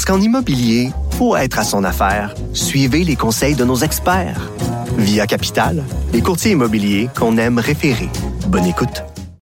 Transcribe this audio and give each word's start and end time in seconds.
Parce 0.00 0.16
qu'en 0.16 0.24
immobilier, 0.24 0.92
pour 1.18 1.36
être 1.36 1.58
à 1.58 1.62
son 1.62 1.84
affaire, 1.84 2.34
suivez 2.54 3.04
les 3.04 3.16
conseils 3.16 3.54
de 3.54 3.64
nos 3.64 3.76
experts. 3.76 4.50
Via 4.96 5.26
Capital, 5.26 5.84
les 6.14 6.22
courtiers 6.22 6.52
immobiliers 6.52 7.10
qu'on 7.14 7.36
aime 7.36 7.58
référer. 7.58 8.08
Bonne 8.46 8.64
écoute. 8.64 9.02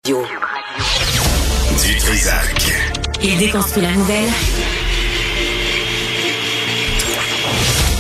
Du 0.04 0.14
Trisac. 2.00 2.74
Il 3.22 3.38
déconstruit 3.38 3.84
la 3.84 3.92
nouvelle 3.92 4.30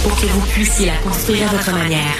pour 0.02 0.20
que 0.20 0.26
vous 0.26 0.42
puissiez 0.48 0.88
la 0.88 0.98
construire 1.08 1.48
à 1.52 1.56
votre 1.56 1.72
manière. 1.72 2.18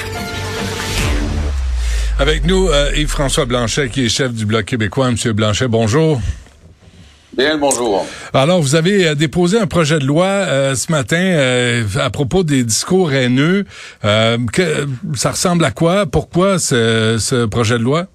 Avec 2.20 2.46
nous, 2.46 2.68
euh, 2.68 2.92
Yves-François 2.96 3.46
Blanchet, 3.46 3.90
qui 3.90 4.06
est 4.06 4.10
chef 4.10 4.32
du 4.32 4.46
Bloc 4.46 4.66
québécois. 4.66 5.10
Monsieur 5.10 5.34
Blanchet, 5.34 5.68
bonjour. 5.68 6.22
Bien 7.40 7.54
le 7.54 7.60
bonjour. 7.60 8.06
Alors, 8.34 8.60
vous 8.60 8.76
avez 8.76 9.08
euh, 9.08 9.16
déposé 9.16 9.58
un 9.58 9.66
projet 9.66 9.98
de 9.98 10.04
loi 10.04 10.26
euh, 10.26 10.76
ce 10.76 10.92
matin 10.92 11.16
euh, 11.16 11.86
à 11.98 12.10
propos 12.10 12.44
des 12.44 12.66
discours 12.66 13.14
haineux. 13.14 13.64
Que, 14.02 14.86
ça 15.16 15.32
ressemble 15.32 15.64
à 15.64 15.72
quoi? 15.72 16.06
Pourquoi 16.06 16.60
ce, 16.60 17.16
ce 17.18 17.46
projet 17.46 17.78
de 17.78 17.84
loi? 17.84 18.08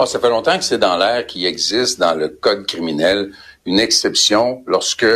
Oh, 0.00 0.06
ça 0.06 0.18
fait 0.18 0.30
longtemps 0.30 0.58
que 0.58 0.64
c'est 0.64 0.80
dans 0.80 0.96
l'air 0.96 1.28
qu'il 1.28 1.46
existe 1.46 2.00
dans 2.00 2.16
le 2.16 2.26
code 2.28 2.66
criminel 2.66 3.30
une 3.66 3.78
exception 3.78 4.64
lorsque 4.66 5.06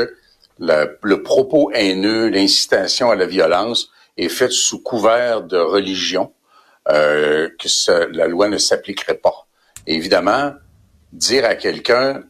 le, 0.61 0.97
le 1.03 1.23
propos 1.25 1.73
haineux, 1.75 2.29
l'incitation 2.29 3.11
à 3.11 3.17
la 3.17 3.27
violence 3.27 3.91
est 4.17 4.29
faite 4.29 4.53
sous 4.53 4.81
couvert 4.81 5.43
de 5.43 5.59
religion, 5.59 6.31
euh, 6.89 7.49
que 7.61 7.69
ce, 7.69 8.13
la 8.13 8.29
loi 8.29 8.49
ne 8.49 8.59
s'appliquerait 8.59 9.19
pas. 9.19 9.49
Et 9.89 9.97
évidemment, 9.97 10.53
dire 11.13 11.45
à 11.47 11.57
quelqu'un 11.57 12.23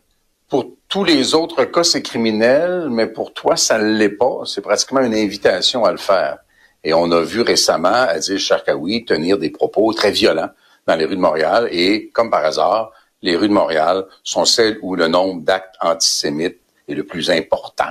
pour 0.49 0.67
tous 0.89 1.05
les 1.05 1.35
autres 1.35 1.65
cas, 1.65 1.83
c'est 1.83 2.03
criminel, 2.03 2.89
mais 2.91 3.07
pour 3.07 3.33
toi, 3.33 3.57
ça 3.57 3.79
ne 3.79 3.97
l'est 3.97 4.09
pas. 4.09 4.43
C'est 4.45 4.61
pratiquement 4.61 5.01
une 5.01 5.15
invitation 5.15 5.85
à 5.85 5.91
le 5.91 5.99
faire. 5.99 6.39
Et 6.85 6.95
on 6.95 7.11
a 7.11 7.21
vu 7.21 7.41
récemment 7.41 7.89
Adil 7.89 8.39
Sharkawi 8.39 9.05
tenir 9.05 9.39
des 9.39 9.51
propos 9.51 9.93
très 9.93 10.13
violents 10.13 10.51
dans 10.87 10.95
les 10.95 11.05
rues 11.05 11.17
de 11.17 11.21
Montréal. 11.21 11.69
Et 11.73 12.11
comme 12.11 12.31
par 12.31 12.45
hasard, 12.45 12.93
les 13.23 13.37
rues 13.37 13.49
de 13.49 13.53
Montréal 13.53 14.05
sont 14.23 14.45
celles 14.45 14.79
où 14.83 14.95
le 14.95 15.09
nombre 15.09 15.43
d'actes 15.43 15.75
antisémites 15.81 16.61
est 16.89 16.95
le 16.95 17.03
plus 17.03 17.31
important. 17.31 17.91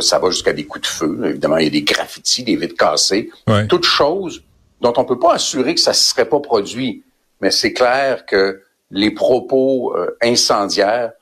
Ça 0.00 0.18
va 0.20 0.30
jusqu'à 0.30 0.52
des 0.52 0.64
coups 0.64 0.82
de 0.82 0.86
feu. 0.86 1.20
Évidemment, 1.24 1.56
il 1.56 1.64
y 1.64 1.66
a 1.66 1.70
des 1.70 1.82
graffitis, 1.82 2.44
des 2.44 2.54
vitres 2.54 2.76
cassées. 2.76 3.30
Ouais. 3.48 3.66
Toutes 3.66 3.84
choses 3.84 4.42
dont 4.80 4.92
on 4.96 5.04
peut 5.04 5.18
pas 5.18 5.34
assurer 5.34 5.74
que 5.74 5.80
ça 5.80 5.90
ne 5.90 5.96
serait 5.96 6.28
pas 6.28 6.38
produit. 6.38 7.02
Mais 7.40 7.50
c'est 7.50 7.72
clair 7.72 8.26
que 8.26 8.62
les 8.90 9.10
propos 9.10 9.96
euh, 9.96 10.16
incendiaires 10.22 11.12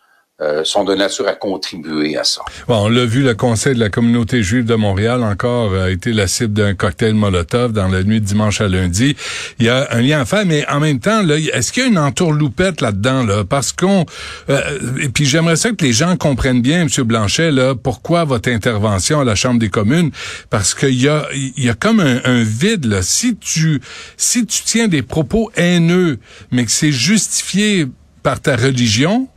euh, 0.40 0.62
sont 0.64 0.84
de 0.84 0.94
nature 0.94 1.26
à 1.26 1.34
contribuer 1.34 2.16
à 2.16 2.24
ça. 2.24 2.42
Bon, 2.68 2.84
on 2.84 2.88
l'a 2.88 3.04
vu, 3.04 3.22
le 3.22 3.34
Conseil 3.34 3.74
de 3.74 3.80
la 3.80 3.90
communauté 3.90 4.42
juive 4.42 4.64
de 4.64 4.74
Montréal 4.74 5.22
encore 5.22 5.74
a 5.74 5.90
été 5.90 6.12
la 6.12 6.28
cible 6.28 6.52
d'un 6.52 6.74
cocktail 6.74 7.14
Molotov 7.14 7.72
dans 7.72 7.88
la 7.88 8.02
nuit 8.04 8.20
de 8.20 8.24
dimanche 8.24 8.60
à 8.60 8.68
lundi. 8.68 9.16
Il 9.58 9.66
y 9.66 9.68
a 9.68 9.88
un 9.90 10.00
lien 10.00 10.20
à 10.20 10.24
faire, 10.24 10.46
mais 10.46 10.66
en 10.68 10.80
même 10.80 11.00
temps, 11.00 11.26
est-ce 11.28 11.72
qu'il 11.72 11.82
y 11.82 11.86
a 11.86 11.88
une 11.88 11.98
entourloupette 11.98 12.80
là-dedans, 12.80 13.24
là? 13.24 13.44
Parce 13.44 13.72
qu'on... 13.72 14.06
Euh, 14.48 14.60
et 15.00 15.08
puis 15.08 15.24
j'aimerais 15.24 15.56
ça 15.56 15.70
que 15.70 15.84
les 15.84 15.92
gens 15.92 16.16
comprennent 16.16 16.62
bien, 16.62 16.82
M. 16.82 16.88
Blanchet, 17.04 17.50
là, 17.50 17.74
pourquoi 17.74 18.24
votre 18.24 18.48
intervention 18.48 19.20
à 19.20 19.24
la 19.24 19.34
Chambre 19.34 19.58
des 19.58 19.70
communes? 19.70 20.10
Parce 20.50 20.74
qu'il 20.74 21.00
y 21.00 21.08
a, 21.08 21.26
y 21.32 21.68
a 21.68 21.74
comme 21.74 22.00
un, 22.00 22.20
un 22.24 22.42
vide, 22.42 22.84
là. 22.84 23.02
Si 23.02 23.36
tu, 23.36 23.80
si 24.16 24.46
tu 24.46 24.62
tiens 24.64 24.88
des 24.88 25.02
propos 25.02 25.50
haineux, 25.56 26.18
mais 26.52 26.64
que 26.64 26.70
c'est 26.70 26.92
justifié 26.92 27.86
par 28.22 28.40
ta 28.40 28.56
religion, 28.56 29.28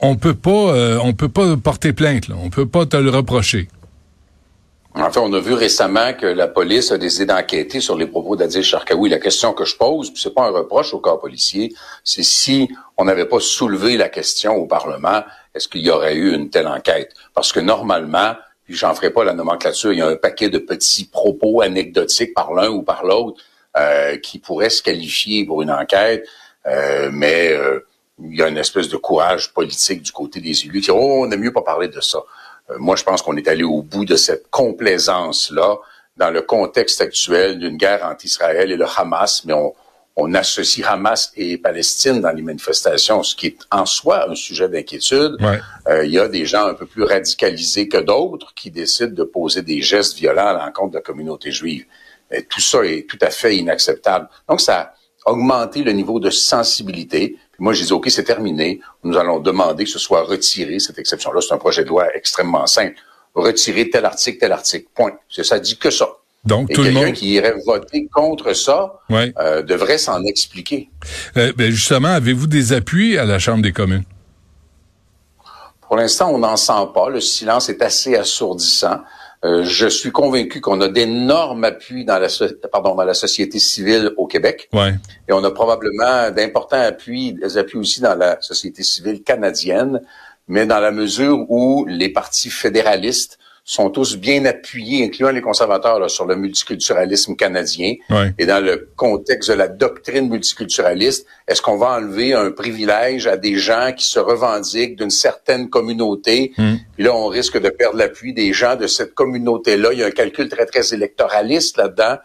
on 0.00 0.16
peut 0.16 0.34
pas, 0.34 0.50
euh, 0.50 0.98
on 1.02 1.12
peut 1.12 1.28
pas 1.28 1.56
porter 1.56 1.92
plainte. 1.92 2.28
Là. 2.28 2.36
On 2.42 2.50
peut 2.50 2.66
pas 2.66 2.86
te 2.86 2.96
le 2.96 3.10
reprocher. 3.10 3.68
Enfin, 4.94 5.20
on 5.20 5.32
a 5.32 5.38
vu 5.38 5.52
récemment 5.52 6.12
que 6.12 6.26
la 6.26 6.48
police 6.48 6.90
a 6.90 6.98
décidé 6.98 7.26
d'enquêter 7.26 7.80
sur 7.80 7.96
les 7.96 8.06
propos 8.06 8.34
d'Adil 8.34 8.64
Sharkawi. 8.64 9.08
La 9.08 9.18
question 9.18 9.52
que 9.52 9.64
je 9.64 9.76
pose, 9.76 10.12
c'est 10.16 10.34
pas 10.34 10.46
un 10.46 10.50
reproche 10.50 10.92
au 10.92 10.98
corps 10.98 11.20
policier, 11.20 11.72
c'est 12.02 12.24
si 12.24 12.68
on 12.96 13.04
n'avait 13.04 13.26
pas 13.26 13.38
soulevé 13.38 13.96
la 13.96 14.08
question 14.08 14.56
au 14.56 14.66
Parlement, 14.66 15.22
est-ce 15.54 15.68
qu'il 15.68 15.82
y 15.82 15.90
aurait 15.90 16.16
eu 16.16 16.34
une 16.34 16.50
telle 16.50 16.66
enquête? 16.66 17.12
Parce 17.32 17.52
que 17.52 17.60
normalement, 17.60 18.34
puis 18.64 18.74
j'en 18.74 18.92
ferai 18.92 19.10
pas 19.10 19.22
la 19.22 19.34
nomenclature, 19.34 19.92
il 19.92 20.00
y 20.00 20.02
a 20.02 20.08
un 20.08 20.16
paquet 20.16 20.48
de 20.48 20.58
petits 20.58 21.04
propos 21.04 21.60
anecdotiques 21.60 22.34
par 22.34 22.52
l'un 22.52 22.68
ou 22.68 22.82
par 22.82 23.04
l'autre 23.04 23.40
euh, 23.76 24.16
qui 24.16 24.40
pourraient 24.40 24.70
se 24.70 24.82
qualifier 24.82 25.44
pour 25.44 25.62
une 25.62 25.70
enquête, 25.70 26.26
euh, 26.66 27.08
mais 27.12 27.56
il 28.22 28.36
y 28.36 28.42
a 28.42 28.48
une 28.48 28.58
espèce 28.58 28.88
de 28.88 28.96
courage 28.96 29.52
politique 29.52 30.02
du 30.02 30.12
côté 30.12 30.40
des 30.40 30.64
élus 30.64 30.80
qui 30.80 30.90
oh, 30.90 31.22
on 31.22 31.26
n'aime 31.26 31.40
mieux 31.40 31.52
pas 31.52 31.62
parler 31.62 31.88
de 31.88 32.00
ça. 32.00 32.18
Euh, 32.70 32.76
moi, 32.78 32.96
je 32.96 33.04
pense 33.04 33.22
qu'on 33.22 33.36
est 33.36 33.48
allé 33.48 33.64
au 33.64 33.82
bout 33.82 34.04
de 34.04 34.16
cette 34.16 34.50
complaisance-là 34.50 35.76
dans 36.16 36.30
le 36.30 36.42
contexte 36.42 37.00
actuel 37.00 37.58
d'une 37.58 37.76
guerre 37.76 38.04
entre 38.04 38.24
Israël 38.24 38.70
et 38.72 38.76
le 38.76 38.86
Hamas, 38.96 39.44
mais 39.44 39.52
on, 39.52 39.72
on 40.20 40.34
associe 40.34 40.84
Hamas 40.84 41.32
et 41.36 41.58
Palestine 41.58 42.20
dans 42.20 42.32
les 42.32 42.42
manifestations, 42.42 43.22
ce 43.22 43.36
qui 43.36 43.46
est 43.46 43.58
en 43.70 43.86
soi 43.86 44.28
un 44.28 44.34
sujet 44.34 44.68
d'inquiétude. 44.68 45.36
Ouais. 45.40 45.60
Euh, 45.86 46.04
il 46.04 46.10
y 46.10 46.18
a 46.18 46.26
des 46.26 46.44
gens 46.44 46.66
un 46.66 46.74
peu 46.74 46.86
plus 46.86 47.04
radicalisés 47.04 47.86
que 47.86 47.98
d'autres 47.98 48.52
qui 48.54 48.72
décident 48.72 49.14
de 49.14 49.22
poser 49.22 49.62
des 49.62 49.80
gestes 49.80 50.16
violents 50.16 50.48
à 50.48 50.54
l'encontre 50.54 50.90
de 50.90 50.96
la 50.96 51.02
communauté 51.02 51.52
juive. 51.52 51.86
Et 52.32 52.42
tout 52.42 52.60
ça 52.60 52.84
est 52.84 53.08
tout 53.08 53.18
à 53.20 53.30
fait 53.30 53.56
inacceptable. 53.56 54.28
Donc, 54.48 54.60
ça 54.60 54.92
a 55.24 55.30
augmenté 55.30 55.84
le 55.84 55.92
niveau 55.92 56.18
de 56.18 56.30
sensibilité. 56.30 57.36
Moi, 57.58 57.72
je 57.72 57.82
dis, 57.84 57.92
OK, 57.92 58.08
c'est 58.10 58.24
terminé. 58.24 58.80
Nous 59.02 59.16
allons 59.16 59.40
demander 59.40 59.84
que 59.84 59.90
ce 59.90 59.98
soit 59.98 60.22
retiré, 60.22 60.78
cette 60.78 60.98
exception-là. 60.98 61.40
C'est 61.40 61.52
un 61.54 61.58
projet 61.58 61.82
de 61.82 61.88
loi 61.88 62.06
extrêmement 62.14 62.66
simple. 62.66 62.94
Retirer 63.34 63.90
tel 63.90 64.04
article, 64.04 64.38
tel 64.38 64.52
article. 64.52 64.86
Point. 64.94 65.12
C'est- 65.28 65.44
Ça 65.44 65.58
dit 65.58 65.76
que 65.76 65.90
ça. 65.90 66.08
Donc, 66.44 66.70
Et 66.70 66.74
tout 66.74 66.82
le 66.82 66.90
quelqu'un 66.90 67.06
monde... 67.06 67.14
qui 67.14 67.30
irait 67.30 67.54
voter 67.66 68.08
contre 68.12 68.52
ça 68.54 69.00
Ouais. 69.10 69.34
euh, 69.38 69.62
devrait 69.62 69.98
s'en 69.98 70.22
expliquer. 70.24 70.88
Euh, 71.36 71.52
ben 71.56 71.70
justement, 71.70 72.08
avez-vous 72.08 72.46
des 72.46 72.72
appuis 72.72 73.18
à 73.18 73.24
la 73.24 73.38
Chambre 73.40 73.62
des 73.62 73.72
communes? 73.72 74.04
Pour 75.82 75.96
l'instant, 75.96 76.30
on 76.32 76.38
n'en 76.38 76.56
sent 76.56 76.86
pas. 76.94 77.08
Le 77.08 77.20
silence 77.20 77.68
est 77.68 77.82
assez 77.82 78.14
assourdissant. 78.14 79.00
Euh, 79.44 79.62
je 79.64 79.86
suis 79.86 80.10
convaincu 80.10 80.60
qu'on 80.60 80.80
a 80.80 80.88
d'énormes 80.88 81.62
appuis 81.64 82.04
dans 82.04 82.18
la, 82.18 82.28
so- 82.28 82.48
pardon, 82.72 82.96
dans 82.96 83.04
la 83.04 83.14
société 83.14 83.58
civile 83.60 84.12
au 84.16 84.26
Québec. 84.26 84.68
Ouais. 84.72 84.94
Et 85.28 85.32
on 85.32 85.44
a 85.44 85.50
probablement 85.52 86.30
d'importants 86.32 86.80
appuis, 86.82 87.34
des 87.34 87.56
appuis 87.56 87.78
aussi 87.78 88.00
dans 88.00 88.16
la 88.16 88.40
société 88.40 88.82
civile 88.82 89.22
canadienne, 89.22 90.00
mais 90.48 90.66
dans 90.66 90.80
la 90.80 90.90
mesure 90.90 91.46
où 91.48 91.86
les 91.86 92.08
partis 92.08 92.50
fédéralistes 92.50 93.38
sont 93.68 93.90
tous 93.90 94.16
bien 94.16 94.46
appuyés, 94.46 95.04
incluant 95.04 95.28
les 95.28 95.42
conservateurs, 95.42 96.00
là, 96.00 96.08
sur 96.08 96.24
le 96.24 96.36
multiculturalisme 96.36 97.36
canadien. 97.36 97.96
Ouais. 98.08 98.32
Et 98.38 98.46
dans 98.46 98.64
le 98.64 98.88
contexte 98.96 99.50
de 99.50 99.54
la 99.54 99.68
doctrine 99.68 100.30
multiculturaliste, 100.30 101.26
est-ce 101.46 101.60
qu'on 101.60 101.76
va 101.76 101.98
enlever 101.98 102.32
un 102.32 102.50
privilège 102.50 103.26
à 103.26 103.36
des 103.36 103.56
gens 103.56 103.92
qui 103.94 104.06
se 104.06 104.18
revendiquent 104.18 104.96
d'une 104.96 105.10
certaine 105.10 105.68
communauté? 105.68 106.54
Mm. 106.56 106.76
Puis 106.94 107.04
là, 107.04 107.14
on 107.14 107.26
risque 107.26 107.60
de 107.60 107.68
perdre 107.68 107.98
l'appui 107.98 108.32
des 108.32 108.54
gens 108.54 108.74
de 108.74 108.86
cette 108.86 109.12
communauté-là. 109.12 109.92
Il 109.92 109.98
y 109.98 110.02
a 110.02 110.06
un 110.06 110.12
calcul 110.12 110.48
très, 110.48 110.64
très 110.64 110.94
électoraliste 110.94 111.76
là-dedans. 111.76 112.16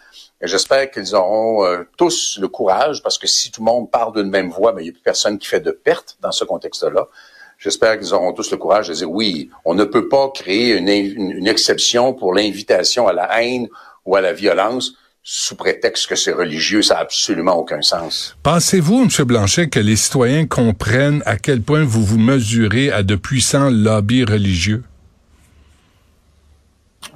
J'espère 0.41 0.89
qu'ils 0.91 1.13
auront 1.13 1.65
euh, 1.65 1.83
tous 1.97 2.37
le 2.39 2.47
courage, 2.47 3.03
parce 3.03 3.17
que 3.17 3.27
si 3.27 3.51
tout 3.51 3.59
le 3.59 3.65
monde 3.65 3.91
parle 3.91 4.13
d'une 4.15 4.29
même 4.29 4.49
voix, 4.49 4.71
ben, 4.71 4.79
il 4.79 4.85
n'y 4.85 4.89
a 4.91 4.93
plus 4.93 5.01
personne 5.01 5.37
qui 5.37 5.49
fait 5.49 5.59
de 5.59 5.71
perte 5.71 6.15
dans 6.21 6.31
ce 6.31 6.45
contexte-là. 6.45 7.05
J'espère 7.63 7.97
qu'ils 7.97 8.13
auront 8.13 8.33
tous 8.33 8.51
le 8.51 8.57
courage 8.57 8.89
de 8.89 8.93
dire 8.93 9.09
oui, 9.09 9.49
on 9.63 9.73
ne 9.73 9.85
peut 9.85 10.09
pas 10.09 10.29
créer 10.35 10.75
une, 10.77 10.89
une- 10.89 11.31
une 11.31 11.47
exception 11.47 12.13
pour 12.13 12.33
l'invitation 12.33 13.07
à 13.07 13.13
la 13.13 13.41
haine 13.41 13.67
ou 14.05 14.17
à 14.17 14.21
la 14.21 14.33
violence 14.33 14.95
sous 15.23 15.55
prétexte 15.55 16.07
que 16.07 16.15
c'est 16.17 16.33
religieux. 16.33 16.81
Ça 16.81 16.95
n'a 16.95 16.99
absolument 16.99 17.55
aucun 17.55 17.81
sens. 17.81 18.35
Pensez-vous, 18.43 19.03
M. 19.03 19.25
Blanchet, 19.25 19.69
que 19.69 19.79
les 19.79 19.95
citoyens 19.95 20.45
comprennent 20.45 21.23
à 21.25 21.37
quel 21.37 21.61
point 21.61 21.85
vous 21.85 22.03
vous 22.03 22.17
mesurez 22.19 22.91
à 22.91 23.01
de 23.01 23.15
puissants 23.15 23.69
lobbies 23.69 24.25
religieux? 24.25 24.83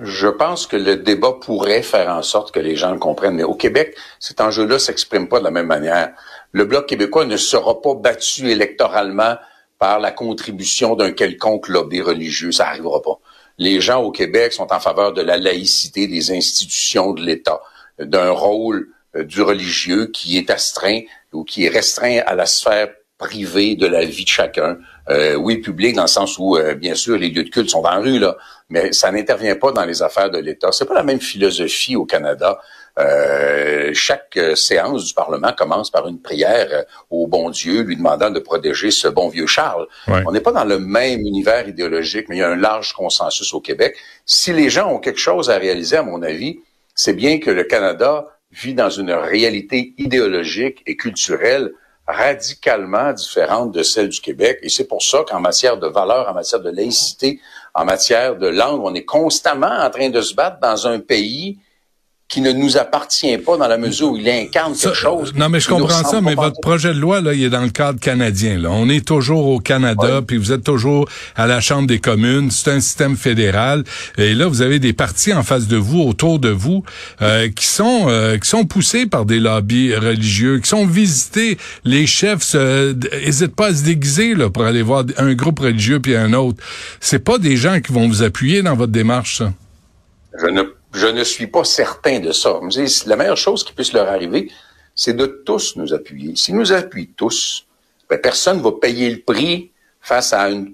Je 0.02 0.28
pense 0.28 0.68
que 0.68 0.78
le 0.78 0.96
débat 0.98 1.34
pourrait 1.42 1.82
faire 1.82 2.10
en 2.10 2.22
sorte 2.22 2.54
que 2.54 2.60
les 2.60 2.76
gens 2.78 2.92
le 2.94 3.00
comprennent. 3.00 3.36
Mais 3.36 3.44
au 3.44 3.56
Québec, 3.56 3.98
cet 4.20 4.40
enjeu-là 4.42 4.80
s'exprime 4.80 5.28
pas 5.28 5.40
de 5.40 5.44
la 5.46 5.52
même 5.52 5.66
manière. 5.68 6.12
Le 6.52 6.66
Bloc 6.66 6.88
québécois 6.88 7.26
ne 7.26 7.36
sera 7.38 7.82
pas 7.82 7.96
battu 7.96 8.50
électoralement 8.50 9.36
par 9.80 10.00
la 10.00 10.12
contribution 10.12 10.96
d'un 10.96 11.12
quelconque 11.12 11.68
lobby 11.68 12.02
religieux. 12.02 12.52
Ça 12.52 12.68
arrivera 12.68 13.02
pas. 13.02 13.20
les 13.60 13.82
gens 13.82 14.04
au 14.04 14.12
Québec 14.12 14.54
sont 14.54 14.72
en 14.72 14.80
faveur 14.80 15.14
de 15.14 15.22
la 15.22 15.38
laïcité 15.38 16.08
des 16.08 16.32
institutions 16.32 17.14
de 17.14 17.24
l'État, 17.24 17.60
d'un 18.00 18.30
rôle 18.30 18.90
euh, 19.16 19.24
du 19.24 19.42
religieux 19.42 20.08
qui 20.08 20.38
est 20.38 20.50
astreint 20.50 21.02
ou 21.34 21.44
qui 21.44 21.66
est 21.66 21.70
restreint 21.70 22.22
à 22.26 22.36
la 22.36 22.46
sphère 22.46 22.90
privée 23.18 23.76
de 23.76 23.88
la 23.88 24.06
vie 24.06 24.24
de 24.24 24.30
chacun. 24.30 24.78
Euh, 25.10 25.36
oui, 25.36 25.58
public 25.58 25.96
dans 25.96 26.04
le 26.04 26.08
sens 26.08 26.38
où, 26.38 26.58
euh, 26.58 26.76
bien 26.76 26.94
sûr, 26.94 27.18
les 27.18 27.30
lieux 27.30 27.44
de 27.44 27.50
culte 27.50 27.70
sont 27.70 27.84
en 27.84 28.02
rue, 28.02 28.20
là, 28.20 28.38
mais 28.70 28.92
ça 28.94 29.12
n'intervient 29.12 29.56
pas 29.56 29.72
dans 29.72 29.86
les 29.86 30.04
affaires 30.04 30.30
de 30.30 30.38
l'État. 30.38 30.72
C'est 30.72 30.86
pas 30.86 30.94
la 30.94 31.04
même 31.04 31.20
philosophie 31.20 31.96
au 31.96 32.06
Canada. 32.06 32.60
Euh, 32.98 33.92
chaque 33.94 34.40
séance 34.56 35.06
du 35.06 35.14
Parlement 35.14 35.54
commence 35.54 35.92
par 35.92 36.08
une 36.08 36.20
prière 36.20 36.86
au 37.10 37.28
bon 37.28 37.50
Dieu, 37.50 37.82
lui 37.82 37.96
demandant 37.96 38.30
de 38.30 38.40
protéger 38.40 38.92
ce 38.92 39.08
bon 39.08 39.28
vieux 39.28 39.48
Charles. 39.48 39.88
On 40.08 40.32
n'est 40.32 40.42
pas 40.42 40.52
dans 40.52 40.66
le 40.66 40.80
même 40.80 41.22
univers 41.22 41.68
idéologique, 41.68 42.28
mais 42.30 42.38
il 42.38 42.40
y 42.40 42.44
a 42.44 42.50
un 42.50 42.56
large 42.56 42.94
consensus 42.94 43.54
au 43.54 43.62
Québec. 43.62 43.96
Si 44.26 44.52
les 44.52 44.70
gens 44.70 44.92
ont 44.92 45.00
quelque 45.00 45.20
chose 45.20 45.50
à 45.50 45.58
réaliser, 45.58 45.98
à 45.98 46.04
mon 46.04 46.22
avis, 46.24 46.60
c'est 46.96 47.14
bien 47.14 47.40
que 47.40 47.52
le 47.52 47.64
Canada 47.64 48.26
vit 48.52 48.74
dans 48.74 48.90
une 48.90 49.12
réalité 49.12 49.94
idéologique 49.98 50.82
et 50.88 50.96
culturelle 50.96 51.72
radicalement 52.08 53.12
différente 53.12 53.72
de 53.74 53.84
celle 53.84 54.10
du 54.10 54.22
Québec. 54.22 54.60
Et 54.62 54.70
c'est 54.70 54.88
pour 54.88 55.04
ça 55.04 55.24
qu'en 55.28 55.42
matière 55.42 55.78
de 55.78 55.88
valeurs, 55.88 56.30
en 56.30 56.34
matière 56.34 56.62
de 56.62 56.70
laïcité, 56.70 57.40
en 57.74 57.86
matière 57.86 58.38
de 58.38 58.48
langue, 58.48 58.82
on 58.84 58.96
est 58.96 59.06
constamment 59.06 59.68
en 59.68 59.90
train 59.90 60.10
de 60.10 60.22
se 60.22 60.34
battre 60.34 60.60
dans 60.62 60.88
un 60.88 61.00
pays 61.00 61.60
qui 62.28 62.42
ne 62.42 62.52
nous 62.52 62.78
appartient 62.78 63.38
pas 63.38 63.56
dans 63.56 63.70
la 63.70 63.78
mesure 63.78 64.12
où 64.12 64.18
il 64.18 64.30
incarne 64.30 64.76
quelque 64.76 64.94
chose. 64.94 65.34
Non, 65.34 65.48
mais 65.48 65.62
je 65.62 65.70
comprends 65.70 66.04
ça, 66.04 66.20
mais 66.20 66.36
votre 66.36 66.60
projet 66.60 66.94
de 66.94 67.00
loi, 67.00 67.22
là, 67.22 67.34
il 67.34 67.44
est 67.44 67.50
dans 67.50 67.62
le 67.62 67.70
cadre 67.70 68.00
canadien. 68.00 68.60
Là. 68.60 68.70
On 68.70 68.90
est 68.90 69.06
toujours 69.06 69.48
au 69.48 69.60
Canada, 69.60 70.22
puis 70.26 70.38
vous 70.38 70.52
êtes 70.52 70.64
toujours 70.64 71.08
à 71.38 71.48
la 71.48 71.62
Chambre 71.62 71.88
des 71.88 72.00
communes. 72.00 72.52
C'est 72.52 72.72
un 72.72 72.82
système 72.82 73.16
fédéral. 73.16 73.86
Et 74.18 74.34
là, 74.34 74.48
vous 74.48 74.62
avez 74.62 74.80
des 74.80 74.92
partis 74.92 75.34
en 75.34 75.44
face 75.44 75.68
de 75.68 75.78
vous, 75.78 76.02
autour 76.02 76.40
de 76.40 76.50
vous, 76.50 76.84
euh, 77.22 77.50
qui 77.50 77.66
sont 77.66 78.08
euh, 78.08 78.38
qui 78.38 78.50
sont 78.50 78.66
poussés 78.66 79.06
par 79.06 79.26
des 79.26 79.40
lobbies 79.40 79.96
religieux, 79.96 80.60
qui 80.60 80.68
sont 80.68 80.86
visités. 80.86 81.58
Les 81.86 82.08
chefs 82.08 82.56
n'hésitent 82.56 83.56
pas 83.56 83.68
à 83.68 83.74
se 83.74 83.84
déguiser 83.84 84.36
là, 84.36 84.50
pour 84.50 84.66
aller 84.66 84.82
voir 84.82 85.06
un 85.18 85.34
groupe 85.34 85.60
religieux 85.60 86.02
puis 86.02 86.16
un 86.16 86.34
autre. 86.34 86.62
C'est 87.00 87.24
pas 87.24 87.38
des 87.38 87.56
gens 87.56 87.80
qui 87.80 87.94
vont 87.94 88.08
vous 88.08 88.22
appuyer 88.22 88.62
dans 88.64 88.76
votre 88.76 88.92
démarche, 88.92 89.38
ça? 89.38 89.54
Je 90.40 90.48
ne 90.48 90.77
je 90.94 91.08
ne 91.08 91.24
suis 91.24 91.48
pas 91.48 91.64
certain 91.64 92.20
de 92.20 92.32
ça. 92.32 92.60
La 93.06 93.16
meilleure 93.16 93.38
chose 93.38 93.64
qui 93.64 93.74
puisse 93.74 93.94
leur 93.94 94.08
arriver, 94.08 94.52
c'est 94.96 95.14
de 95.14 95.26
tous 95.26 95.76
nous 95.76 95.94
appuyer. 95.94 96.36
S'ils 96.36 96.56
nous 96.56 96.74
appuient 96.74 97.14
tous, 97.16 97.68
ben, 98.10 98.20
personne 98.20 98.58
ne 98.58 98.64
va 98.64 98.72
payer 98.72 99.10
le 99.10 99.22
prix 99.22 99.72
face 100.02 100.34
à 100.34 100.48
un 100.48 100.66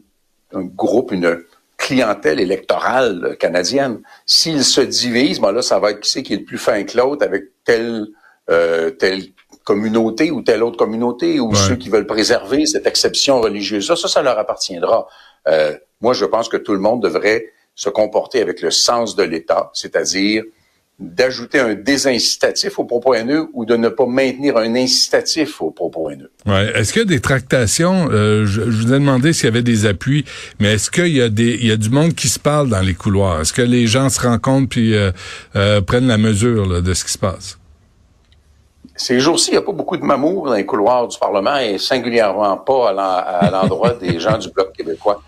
groupe, 0.53 1.11
une 1.11 1.43
clientèle 1.77 2.39
électorale 2.39 3.35
canadienne. 3.39 4.01
S'ils 4.25 4.63
se 4.63 4.81
divisent, 4.81 5.41
ben 5.41 5.51
là, 5.51 5.61
ça 5.61 5.79
va 5.79 5.91
être 5.91 5.99
qui 5.99 6.09
c'est 6.09 6.23
qui 6.23 6.33
est 6.33 6.37
le 6.37 6.45
plus 6.45 6.57
fin 6.57 6.83
que 6.83 6.97
l'autre 6.97 7.25
avec 7.25 7.45
telle, 7.65 8.07
euh, 8.49 8.91
telle 8.91 9.23
communauté 9.65 10.31
ou 10.31 10.41
telle 10.41 10.63
autre 10.63 10.77
communauté 10.77 11.39
ou 11.39 11.53
ceux 11.55 11.75
qui 11.75 11.89
veulent 11.89 12.07
préserver 12.07 12.65
cette 12.65 12.85
exception 12.85 13.41
religieuse. 13.41 13.87
Ça, 13.87 13.95
ça, 13.95 14.07
ça 14.07 14.21
leur 14.21 14.37
appartiendra. 14.37 15.07
Euh, 15.47 15.75
moi, 16.01 16.13
je 16.13 16.25
pense 16.25 16.49
que 16.49 16.57
tout 16.57 16.73
le 16.73 16.79
monde 16.79 17.01
devrait 17.01 17.45
se 17.75 17.89
comporter 17.89 18.41
avec 18.41 18.61
le 18.61 18.71
sens 18.71 19.15
de 19.15 19.23
l'État, 19.23 19.71
c'est-à-dire 19.73 20.43
d'ajouter 20.99 21.59
un 21.59 21.73
désincitatif 21.73 22.77
au 22.77 22.85
propos 22.85 23.13
haineux 23.15 23.47
ou 23.53 23.65
de 23.65 23.75
ne 23.75 23.89
pas 23.89 24.05
maintenir 24.05 24.57
un 24.57 24.75
incitatif 24.75 25.61
au 25.61 25.71
propos 25.71 26.09
haineux. 26.09 26.31
Ouais. 26.45 26.71
Est-ce 26.75 26.93
qu'il 26.93 27.01
y 27.01 27.05
a 27.05 27.07
des 27.07 27.19
tractations? 27.19 28.09
Euh, 28.11 28.45
je, 28.45 28.61
vous 28.61 28.93
ai 28.93 28.99
demandé 28.99 29.33
s'il 29.33 29.45
y 29.45 29.47
avait 29.47 29.63
des 29.63 29.85
appuis, 29.85 30.23
mais 30.59 30.73
est-ce 30.73 30.91
qu'il 30.91 31.07
y 31.07 31.21
a 31.21 31.29
des 31.29 31.57
il 31.59 31.67
y 31.67 31.71
a 31.71 31.77
du 31.77 31.89
monde 31.89 32.13
qui 32.13 32.29
se 32.29 32.39
parle 32.39 32.69
dans 32.69 32.81
les 32.81 32.93
couloirs? 32.93 33.41
Est-ce 33.41 33.53
que 33.53 33.61
les 33.61 33.87
gens 33.87 34.09
se 34.09 34.21
rencontrent 34.21 34.69
puis 34.69 34.95
euh, 34.95 35.11
euh, 35.55 35.81
prennent 35.81 36.07
la 36.07 36.19
mesure 36.19 36.81
de 36.81 36.93
ce 36.93 37.03
qui 37.03 37.11
se 37.11 37.17
passe? 37.17 37.57
Ces 38.95 39.19
jours-ci, 39.19 39.49
il 39.49 39.53
n'y 39.53 39.57
a 39.57 39.63
pas 39.63 39.71
beaucoup 39.71 39.97
de 39.97 40.03
mamour 40.03 40.45
dans 40.45 40.53
les 40.53 40.65
couloirs 40.65 41.07
du 41.07 41.17
Parlement 41.17 41.57
et 41.57 41.79
singulièrement 41.79 42.57
pas 42.57 42.91
à 42.91 43.49
l'endroit 43.49 43.93
des 44.01 44.19
gens 44.19 44.37
du 44.37 44.49
Bloc 44.49 44.73
québécois. 44.73 45.23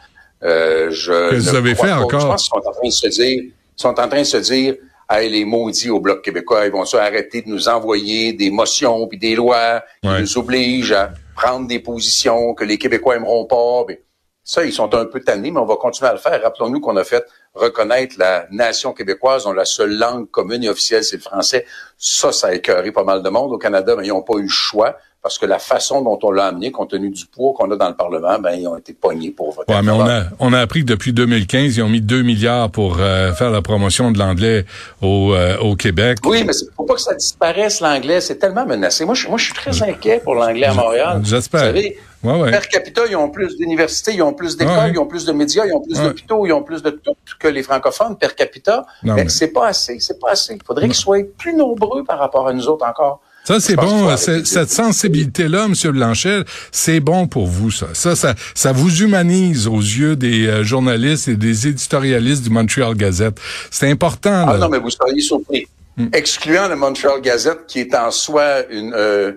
Euh, 0.45 0.91
je 0.91 1.35
vous 1.35 1.55
avez 1.55 1.75
fait 1.75 1.91
encore? 1.91 2.19
Je 2.19 2.27
pense 2.27 2.43
qu'ils 2.43 2.61
sont 2.61 2.67
en 2.67 2.71
train 2.71 2.87
de 2.87 2.93
se 2.93 3.07
dire, 3.07 3.43
sont 3.75 3.99
en 3.99 4.07
train 4.07 4.19
de 4.19 4.23
se 4.23 4.37
dire, 4.37 4.75
hey, 5.09 5.29
les 5.29 5.43
maudits 5.43 5.89
au 5.89 5.99
Bloc 5.99 6.21
québécois, 6.23 6.65
ils 6.65 6.71
vont 6.71 6.85
se 6.85 6.97
arrêter 6.97 7.41
de 7.41 7.49
nous 7.49 7.67
envoyer 7.67 8.33
des 8.33 8.51
motions 8.51 9.07
puis 9.07 9.17
des 9.17 9.35
lois 9.35 9.83
qui 10.01 10.09
nous 10.09 10.37
obligent 10.37 10.93
à 10.93 11.11
prendre 11.35 11.67
des 11.67 11.79
positions 11.79 12.53
que 12.53 12.63
les 12.63 12.77
Québécois 12.77 13.17
aimeront 13.17 13.45
pas. 13.45 13.85
Mais 13.87 14.01
ça, 14.43 14.63
ils 14.63 14.71
sont 14.71 14.93
un 14.93 15.05
peu 15.05 15.19
tannés, 15.19 15.51
mais 15.51 15.59
on 15.59 15.65
va 15.65 15.75
continuer 15.75 16.09
à 16.09 16.13
le 16.13 16.19
faire. 16.19 16.41
Rappelons-nous 16.41 16.79
qu'on 16.79 16.95
a 16.97 17.03
fait 17.03 17.25
reconnaître 17.53 18.15
la 18.19 18.47
nation 18.51 18.93
québécoise 18.93 19.45
dont 19.45 19.53
la 19.53 19.65
seule 19.65 19.97
langue 19.97 20.29
commune 20.29 20.63
et 20.63 20.69
officielle, 20.69 21.03
c'est 21.03 21.17
le 21.17 21.21
français. 21.23 21.65
Ça, 21.97 22.31
ça 22.31 22.47
a 22.47 22.53
écœuré 22.53 22.91
pas 22.91 23.03
mal 23.03 23.23
de 23.23 23.29
monde 23.29 23.51
au 23.51 23.57
Canada, 23.57 23.95
mais 23.97 24.05
ils 24.05 24.09
n'ont 24.09 24.21
pas 24.21 24.35
eu 24.35 24.43
le 24.43 24.47
choix 24.47 24.97
parce 25.25 25.39
que 25.39 25.47
la 25.47 25.57
façon 25.57 26.03
dont 26.03 26.19
on 26.21 26.29
l'a 26.29 26.45
amené, 26.45 26.69
compte 26.69 26.91
tenu 26.91 27.09
du 27.09 27.25
poids 27.25 27.51
qu'on 27.57 27.71
a 27.71 27.75
dans 27.75 27.89
le 27.89 27.95
Parlement, 27.95 28.37
ben 28.37 28.51
ils 28.51 28.67
ont 28.67 28.77
été 28.77 28.93
pognés 28.93 29.31
pour 29.31 29.53
voter. 29.53 29.73
Ouais, 29.73 29.81
mais 29.81 29.91
on 29.91 30.07
a 30.07 30.25
on 30.37 30.53
a 30.53 30.59
appris 30.59 30.81
que 30.81 30.85
depuis 30.85 31.13
2015, 31.13 31.77
ils 31.77 31.81
ont 31.81 31.89
mis 31.89 31.99
2 31.99 32.21
milliards 32.21 32.69
pour 32.69 32.97
euh, 32.99 33.33
faire 33.33 33.49
la 33.49 33.63
promotion 33.63 34.11
de 34.11 34.19
l'anglais 34.19 34.67
au, 35.01 35.33
euh, 35.33 35.57
au 35.57 35.75
Québec. 35.75 36.19
Oui, 36.25 36.43
mais 36.43 36.53
il 36.53 36.67
faut 36.77 36.83
pas 36.83 36.93
que 36.93 37.01
ça 37.01 37.15
disparaisse 37.15 37.81
l'anglais, 37.81 38.21
c'est 38.21 38.35
tellement 38.35 38.67
menacé. 38.67 39.03
Moi 39.03 39.15
je 39.15 39.27
moi 39.27 39.39
je 39.39 39.45
suis 39.45 39.55
très 39.55 39.81
inquiet 39.81 40.21
pour 40.23 40.35
l'anglais 40.35 40.67
à 40.67 40.75
Montréal. 40.75 41.21
J'espère. 41.23 41.61
Vous 41.61 41.65
savez, 41.65 41.97
ouais, 42.23 42.41
ouais. 42.41 42.51
per 42.51 42.67
capita, 42.69 43.01
ils 43.09 43.15
ont 43.15 43.29
plus 43.29 43.57
d'universités, 43.57 44.13
ils 44.13 44.21
ont 44.21 44.33
plus 44.33 44.55
d'écoles, 44.55 44.91
ils 44.93 44.99
ont 44.99 45.07
plus 45.07 45.25
de 45.25 45.31
médias, 45.31 45.65
ils 45.65 45.73
ont 45.73 45.81
plus 45.81 45.99
d'hôpitaux, 45.99 46.45
ils 46.45 46.53
ont 46.53 46.61
plus 46.61 46.83
de 46.83 46.91
tout 46.91 47.15
que 47.39 47.47
les 47.47 47.63
francophones 47.63 48.15
per 48.15 48.35
capita. 48.37 48.85
mais, 49.01 49.15
mais... 49.15 49.29
c'est 49.29 49.47
pas 49.47 49.69
assez, 49.69 49.99
c'est 49.99 50.19
pas 50.19 50.33
assez. 50.33 50.53
Il 50.53 50.61
faudrait 50.63 50.85
qu'ils 50.85 50.93
soient 50.93 51.17
plus 51.35 51.55
nombreux 51.55 52.03
par 52.03 52.19
rapport 52.19 52.47
à 52.47 52.53
nous 52.53 52.67
autres 52.67 52.85
encore. 52.85 53.21
Ça, 53.45 53.59
c'est 53.59 53.75
bon. 53.75 54.15
Cette 54.17 54.69
sensibilité-là, 54.69 55.65
M. 55.65 55.91
Blanchet, 55.91 56.43
c'est 56.71 56.99
bon 56.99 57.27
pour 57.27 57.47
vous, 57.47 57.71
ça. 57.71 57.87
Ça, 57.93 58.15
ça, 58.15 58.33
ça 58.53 58.71
vous 58.71 59.03
humanise 59.03 59.67
aux 59.67 59.79
yeux 59.79 60.15
des 60.15 60.47
euh, 60.47 60.63
journalistes 60.63 61.27
et 61.27 61.35
des 61.35 61.67
éditorialistes 61.67 62.43
du 62.43 62.49
Montreal 62.49 62.95
Gazette. 62.95 63.37
C'est 63.69 63.89
important. 63.89 64.45
Ah 64.47 64.57
non, 64.57 64.69
mais 64.69 64.79
vous 64.79 64.89
seriez 64.89 65.21
surpris. 65.21 65.67
Hmm. 65.97 66.07
Excluant 66.11 66.67
le 66.67 66.75
Montreal 66.75 67.21
Gazette, 67.21 67.67
qui 67.67 67.79
est 67.79 67.95
en 67.95 68.11
soi 68.11 68.65
une, 68.69 68.93
euh, 68.93 69.33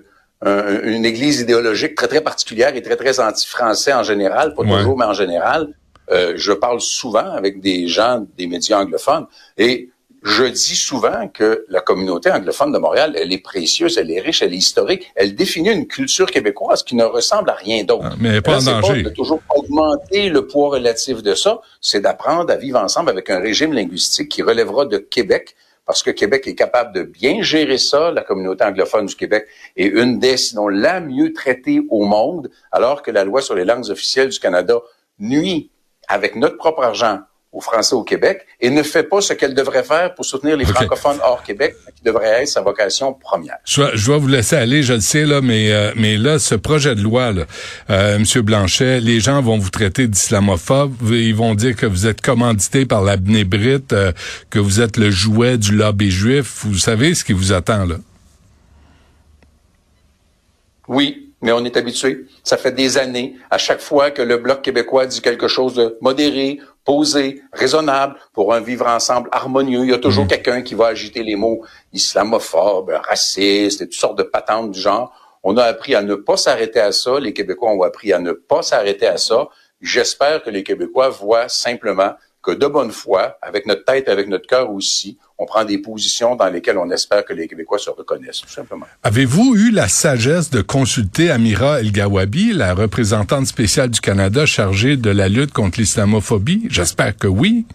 une 0.85 1.05
église 1.05 1.41
idéologique 1.41 1.95
très, 1.95 2.09
très 2.09 2.21
particulière 2.21 2.75
et 2.77 2.83
très, 2.83 2.97
très 2.97 3.21
anti-français 3.21 3.93
en 3.93 4.03
général, 4.03 4.55
pas 4.55 4.63
toujours, 4.63 4.97
mais 4.97 5.05
en 5.05 5.13
général, 5.13 5.69
euh, 6.11 6.35
je 6.37 6.53
parle 6.53 6.81
souvent 6.81 7.33
avec 7.33 7.61
des 7.61 7.89
gens 7.89 8.25
des 8.37 8.47
médias 8.47 8.79
anglophones 8.79 9.27
et 9.57 9.91
je 10.23 10.45
dis 10.45 10.77
souvent 10.77 11.29
que 11.29 11.65
la 11.69 11.81
communauté 11.81 12.31
anglophone 12.31 12.73
de 12.73 12.79
Montréal, 12.79 13.15
elle 13.17 13.33
est 13.33 13.43
précieuse, 13.43 13.99
elle 13.99 14.11
est 14.11 14.21
riche, 14.21 14.43
elle 14.43 14.53
est 14.53 14.59
historique. 14.59 15.11
Elle 15.15 15.35
définit 15.35 15.71
une 15.71 15.87
culture 15.87 16.31
québécoise 16.31 16.83
qui 16.83 16.97
ne 16.97 17.05
ressemble 17.05 17.51
à 17.51 17.55
rien 17.55 17.85
d'autre. 17.85 18.09
Ah, 18.11 18.15
mais 18.19 18.31
elle 18.31 18.43
pas 18.43 18.69
en 18.69 18.81
danger. 18.81 19.03
Pas 19.03 19.11
de 19.11 19.15
toujours 19.15 19.41
augmenter 19.55 20.29
le 20.29 20.47
poids 20.47 20.71
relatif 20.71 21.23
de 21.23 21.35
ça, 21.35 21.61
c'est 21.81 22.01
d'apprendre 22.01 22.53
à 22.53 22.57
vivre 22.57 22.81
ensemble 22.81 23.11
avec 23.11 23.31
un 23.31 23.39
régime 23.39 23.73
linguistique 23.73 24.29
qui 24.29 24.43
relèvera 24.43 24.87
de 24.87 24.99
Québec, 24.99 25.55
parce 25.87 26.03
que 26.03 26.11
Québec 26.11 26.47
est 26.47 26.55
capable 26.55 26.95
de 26.95 27.03
bien 27.03 27.43
gérer 27.43 27.79
ça, 27.79 28.11
la 28.11 28.23
communauté 28.23 28.65
anglophone 28.65 29.07
du 29.07 29.15
Québec 29.15 29.47
est 29.77 29.87
une 29.87 30.19
des, 30.19 30.37
sinon 30.37 30.69
la 30.69 31.01
mieux 31.01 31.33
traitée 31.33 31.81
au 31.91 32.05
monde, 32.05 32.51
alors 32.73 33.03
que 33.03 33.11
la 33.11 33.25
loi 33.25 33.41
sur 33.41 33.55
les 33.55 33.65
langues 33.65 33.89
officielles 33.89 34.29
du 34.29 34.39
Canada 34.39 34.81
nuit 35.19 35.71
avec 36.09 36.35
notre 36.37 36.57
propre 36.57 36.83
argent 36.83 37.21
aux 37.53 37.61
Français 37.61 37.95
au 37.95 38.03
Québec 38.03 38.47
et 38.61 38.71
ne 38.71 38.83
fait 38.83 39.05
pas 39.05 39.21
ce 39.21 39.33
qu'elle 39.33 39.55
devrait 39.55 39.83
faire 39.83 40.15
pour 40.15 40.25
soutenir 40.25 40.57
les 40.57 40.67
francophones 40.67 41.19
hors 41.23 41.43
Québec, 41.43 41.75
qui 41.97 42.03
devrait 42.03 42.43
être 42.43 42.49
sa 42.49 42.61
vocation 42.61 43.15
première. 43.15 43.57
Je, 43.65 43.83
je 43.95 44.07
dois 44.07 44.19
vous 44.19 44.29
laisser 44.29 44.57
aller, 44.57 44.83
je 44.83 44.93
le 44.93 45.01
sais 45.01 45.25
là, 45.25 45.41
mais 45.41 45.73
euh, 45.73 45.93
mais 45.97 46.17
là, 46.17 46.39
ce 46.39 46.55
projet 46.55 46.95
de 46.95 47.01
loi, 47.01 47.33
là, 47.33 47.45
euh, 47.91 48.19
Monsieur 48.19 48.43
Blanchet, 48.43 49.01
les 49.01 49.21
gens 49.21 49.41
vont 49.41 49.59
vous 49.59 49.71
traiter 49.71 50.07
d'islamophobe, 50.07 50.95
ils 51.11 51.35
vont 51.35 51.55
dire 51.55 51.75
que 51.75 51.87
vous 51.87 52.07
êtes 52.07 52.21
commandité 52.21 52.85
par 52.85 53.03
la 53.03 53.17
Bnébrite, 53.17 53.93
euh, 53.93 54.13
que 54.51 54.59
vous 54.59 54.81
êtes 54.81 54.99
le 54.99 55.11
jouet 55.11 55.57
du 55.57 55.75
lobby 55.75 56.11
juif. 56.11 56.65
Vous 56.67 56.79
savez 56.79 57.15
ce 57.15 57.25
qui 57.25 57.33
vous 57.33 57.53
attend 57.53 57.87
là? 57.87 57.97
Oui, 60.87 61.28
mais 61.41 61.53
on 61.53 61.65
est 61.65 61.77
habitué. 61.77 62.27
Ça 62.43 62.57
fait 62.57 62.73
des 62.73 62.99
années, 62.99 63.37
à 63.51 63.59
chaque 63.59 63.81
fois 63.81 64.11
que 64.11 64.23
le 64.23 64.39
Bloc 64.39 64.63
québécois 64.63 65.07
dit 65.07 65.21
quelque 65.21 65.49
chose 65.49 65.75
de 65.75 65.97
modéré, 66.01 66.61
posé, 66.85 67.43
raisonnable, 67.53 68.17
pour 68.33 68.55
un 68.55 68.61
vivre 68.61 68.87
ensemble 68.87 69.29
harmonieux, 69.33 69.81
il 69.85 69.91
y 69.91 69.95
a 69.95 69.99
toujours 69.99 70.25
mmh. 70.25 70.29
quelqu'un 70.29 70.63
qui 70.63 70.75
va 70.75 70.87
agiter 70.87 71.23
les 71.23 71.37
mots 71.37 71.63
islamophobe, 71.93 72.91
raciste 73.07 73.83
et 73.83 73.87
toutes 73.87 74.01
sortes 74.01 74.19
de 74.19 74.23
patentes 74.23 74.71
du 74.71 74.81
genre. 74.81 75.13
On 75.43 75.57
a 75.57 75.65
appris 75.65 75.95
à 75.95 76.03
ne 76.03 76.15
pas 76.15 76.37
s'arrêter 76.37 76.81
à 76.81 76.93
ça. 76.93 77.21
Les 77.21 77.33
Québécois 77.33 77.71
ont 77.71 77.83
appris 77.83 78.13
à 78.13 78.19
ne 78.19 78.33
pas 78.33 78.63
s'arrêter 78.63 79.07
à 79.07 79.19
ça. 79.19 79.49
J'espère 79.81 80.43
que 80.43 80.51
les 80.51 80.65
Québécois 80.65 81.11
voient 81.11 81.49
simplement 81.49 82.15
que 82.49 82.55
de 82.55 82.67
bonne 82.67 82.93
foi, 82.93 83.37
avec 83.43 83.67
notre 83.67 83.85
tête, 83.85 84.09
avec 84.09 84.27
notre 84.27 84.47
cœur 84.47 84.71
aussi, 84.71 85.19
on 85.37 85.45
prend 85.45 85.67
des 85.67 85.77
positions 85.77 86.35
dans 86.35 86.49
lesquelles 86.49 86.79
on 86.79 86.91
espère 86.91 87.23
que 87.27 87.35
les 87.35 87.47
Québécois 87.47 87.79
se 87.79 87.91
reconnaissent, 87.91 88.41
tout 88.41 88.49
simplement. 88.49 88.87
Avez-vous 89.03 89.55
eu 89.55 89.71
la 89.71 89.87
sagesse 89.87 90.49
de 90.49 90.63
consulter 90.63 91.31
Amira 91.31 91.81
El-Gawabi, 91.81 92.55
la 92.55 92.73
représentante 92.73 93.45
spéciale 93.45 93.91
du 93.91 94.01
Canada 94.01 94.47
chargée 94.47 94.97
de 94.97 95.11
la 95.11 95.29
lutte 95.29 95.53
contre 95.53 95.79
l'islamophobie? 95.79 96.69
J'espère 96.71 97.15
que 97.19 97.27
oui. 97.27 97.67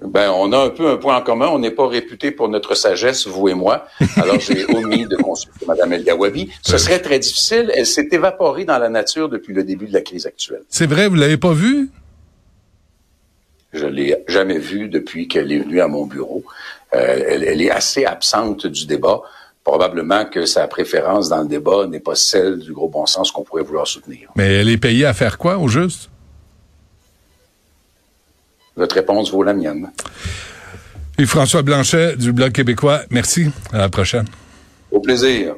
Ben, 0.00 0.30
on 0.30 0.50
a 0.52 0.58
un 0.64 0.70
peu 0.70 0.88
un 0.88 0.96
point 0.96 1.16
en 1.18 1.22
commun. 1.22 1.48
On 1.48 1.58
n'est 1.58 1.70
pas 1.70 1.88
réputé 1.88 2.30
pour 2.30 2.48
notre 2.48 2.74
sagesse, 2.74 3.26
vous 3.26 3.48
et 3.48 3.54
moi. 3.54 3.84
Alors, 4.16 4.40
j'ai 4.40 4.64
omis 4.74 5.06
de 5.06 5.16
consulter 5.16 5.66
Mme 5.66 5.92
El 5.92 6.04
Gawabi. 6.04 6.50
Ce 6.62 6.78
serait 6.78 7.00
très 7.00 7.18
difficile. 7.18 7.70
Elle 7.74 7.84
s'est 7.84 8.08
évaporée 8.12 8.64
dans 8.64 8.78
la 8.78 8.88
nature 8.88 9.28
depuis 9.28 9.52
le 9.52 9.62
début 9.62 9.88
de 9.88 9.92
la 9.92 10.00
crise 10.00 10.24
actuelle. 10.24 10.62
C'est 10.70 10.86
vrai, 10.86 11.08
vous 11.08 11.16
l'avez 11.16 11.36
pas 11.36 11.52
vue? 11.52 11.90
Je 13.72 13.86
l'ai 13.86 14.24
jamais 14.28 14.58
vue 14.58 14.88
depuis 14.88 15.28
qu'elle 15.28 15.52
est 15.52 15.58
venue 15.58 15.80
à 15.80 15.88
mon 15.88 16.06
bureau. 16.06 16.42
Euh, 16.94 17.24
elle, 17.28 17.44
elle 17.44 17.60
est 17.60 17.70
assez 17.70 18.04
absente 18.04 18.66
du 18.66 18.86
débat. 18.86 19.20
Probablement 19.62 20.24
que 20.24 20.46
sa 20.46 20.66
préférence 20.66 21.28
dans 21.28 21.42
le 21.42 21.48
débat 21.48 21.86
n'est 21.86 22.00
pas 22.00 22.14
celle 22.14 22.60
du 22.60 22.72
gros 22.72 22.88
bon 22.88 23.04
sens 23.04 23.30
qu'on 23.30 23.42
pourrait 23.42 23.62
vouloir 23.62 23.86
soutenir. 23.86 24.30
Mais 24.36 24.54
elle 24.54 24.70
est 24.70 24.78
payée 24.78 25.04
à 25.04 25.12
faire 25.12 25.36
quoi, 25.36 25.58
au 25.58 25.68
juste? 25.68 26.08
Votre 28.76 28.94
réponse 28.94 29.30
vaut 29.30 29.42
la 29.42 29.52
mienne. 29.52 29.90
Et 31.18 31.26
François 31.26 31.62
Blanchet 31.62 32.16
du 32.16 32.32
Bloc 32.32 32.52
québécois, 32.52 33.02
merci. 33.10 33.50
À 33.72 33.78
la 33.78 33.88
prochaine. 33.88 34.26
Au 34.90 35.00
plaisir. 35.00 35.56